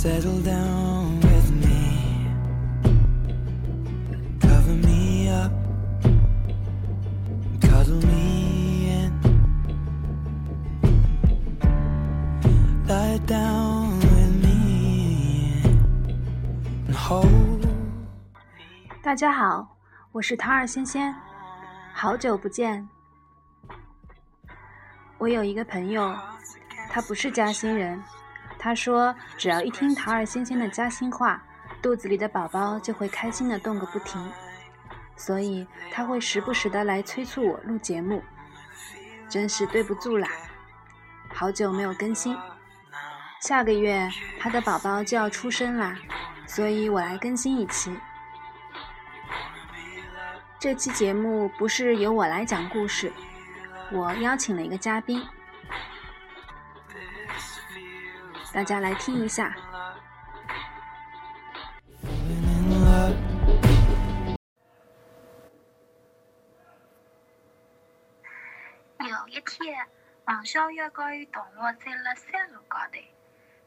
[0.00, 2.30] settle down with me.
[4.38, 5.50] Cover me up,
[7.60, 9.12] cuddle me in.
[12.86, 15.64] Lie down with me
[16.86, 17.66] and hold.
[19.02, 19.66] 大家好，
[20.12, 21.12] 我是桃儿仙仙，
[21.92, 22.88] 好久不见。
[25.18, 26.16] 我有一个朋友，
[26.88, 28.00] 他不是嘉兴人，
[28.58, 31.42] 他说只要一听桃儿仙仙的嘉兴话，
[31.80, 34.32] 肚子里的宝宝就会开心的动个不停，
[35.16, 38.22] 所以他会时不时的来催促我录节目，
[39.28, 40.28] 真是对不住啦，
[41.32, 42.36] 好久没有更新。
[43.40, 44.10] 下个月
[44.40, 45.96] 他的宝宝就要出生啦，
[46.46, 47.96] 所以我来更新一期。
[50.58, 53.12] 这期节目不是由我来讲故事，
[53.92, 55.24] 我邀请了一个嘉宾，
[58.52, 59.54] 大家来听一下。
[68.98, 69.86] 有一天，
[70.24, 72.98] 王小月和伊同学在了山路高头，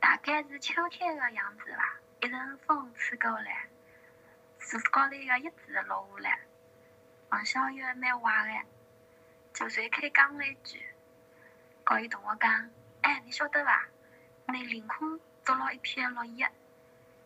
[0.00, 1.98] 大概是秋天的样子吧。
[2.20, 3.66] 一阵风吹过来，
[4.58, 6.40] 树高头的叶子落下来。
[7.30, 8.68] 王小月蛮坏的，
[9.54, 10.84] 就随口讲了一句，
[11.84, 12.70] 和伊同学讲
[13.02, 13.86] ：“哎，你晓得伐？
[14.46, 16.50] 拿凌空捉牢一片落叶，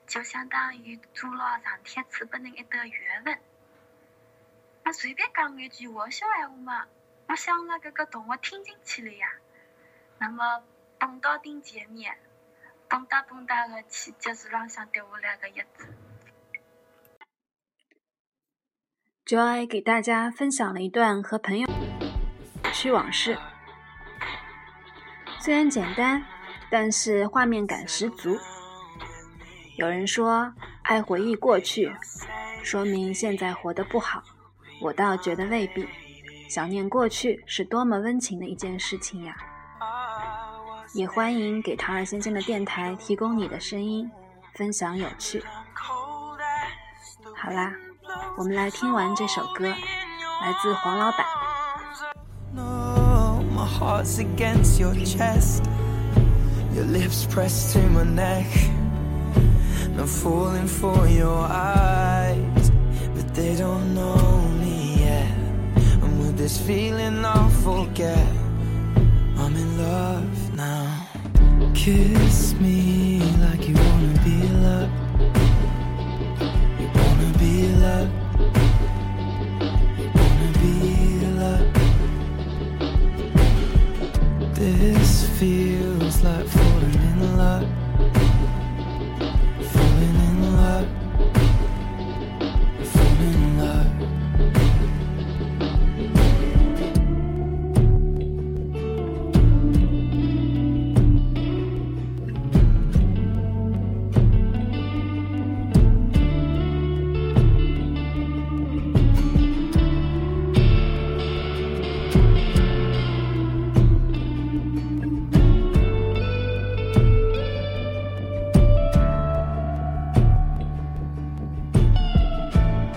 [0.07, 3.39] 就相当于捉牢上天赐拨人一朵缘分。”
[4.85, 6.87] 我随便讲一句玩笑闲话嘛。
[7.29, 9.29] 我想了，搿个同学听进去了呀。
[10.19, 10.63] 那么，
[10.99, 12.17] 蹦到顶前面，
[12.89, 15.87] 蹦哒蹦哒的去接树浪向掉下来个叶子。
[19.27, 21.69] Joy 给大家分享了一段和朋友
[22.73, 23.39] 趣往事，
[25.39, 26.25] 虽然简单，
[26.71, 28.39] 但是画面感十足。
[29.77, 30.53] 有人说
[30.83, 31.93] 爱回忆过去，
[32.63, 34.23] 说明现在活得不好，
[34.81, 35.89] 我倒觉得未必。
[36.49, 39.37] 想念过去是多么温情的一件事情呀！
[40.95, 44.11] 也欢迎给桃儿先生的电台提供你的声音，
[44.55, 45.45] 分享有趣。
[47.37, 47.73] 好啦，
[48.39, 51.27] 我们来听完这首歌，来自黄老板。
[52.55, 53.69] No, my.
[56.75, 58.47] Your lips pressed to my neck.
[59.99, 62.71] I'm falling for your eyes,
[63.15, 65.31] but they don't know me yet.
[66.03, 68.29] And with this feeling, I'll forget.
[69.37, 71.07] I'm in love now.
[71.75, 73.08] Kiss me
[85.37, 87.88] feels like falling in love.